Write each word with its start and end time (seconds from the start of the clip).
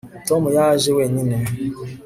Tom 0.27 0.43
yaje 0.57 0.89
wenyine 0.97 1.37